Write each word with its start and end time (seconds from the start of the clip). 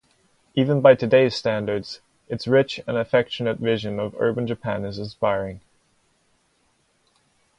Even 0.55 0.81
by 0.81 0.95
today's 0.95 1.35
standards, 1.35 2.01
its 2.27 2.47
rich 2.47 2.81
and 2.87 2.97
affectionate 2.97 3.59
vision 3.59 3.99
of 3.99 4.15
urban 4.19 4.47
Japan 4.47 4.83
is 4.83 4.97
inspiring. 4.97 5.61